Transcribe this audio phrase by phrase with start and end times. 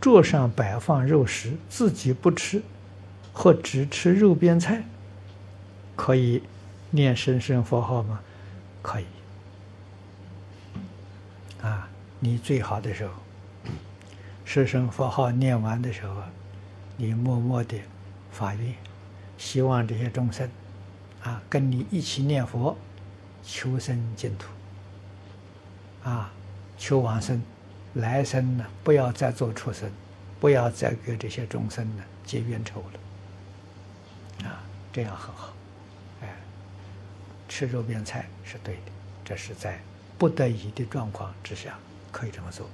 [0.00, 2.62] 桌上摆放肉食，自己不吃，
[3.34, 4.82] 或只吃肉边菜，
[5.94, 6.42] 可以
[6.90, 8.20] 念生生佛号吗？
[8.80, 9.04] 可以。
[11.60, 13.12] 啊，你最好的时候，
[14.46, 16.22] 生生佛号念完的时候，
[16.96, 17.82] 你默默地
[18.32, 18.74] 发愿，
[19.36, 20.48] 希望这些众生
[21.22, 22.74] 啊，跟你一起念佛，
[23.42, 24.46] 求生净土。
[26.02, 26.32] 啊，
[26.78, 27.42] 求往生，
[27.94, 29.90] 来生呢，不要再做畜生，
[30.38, 34.48] 不要再给这些众生呢结冤仇了。
[34.48, 35.52] 啊，这样很好。
[36.22, 36.28] 哎，
[37.48, 38.92] 吃肉变菜是对的，
[39.24, 39.80] 这是在
[40.18, 41.78] 不得已的状况之下
[42.12, 42.68] 可以这么做。